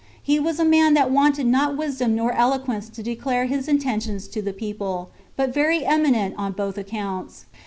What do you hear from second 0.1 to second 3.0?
He was a man that wanted not wisdom nor eloquence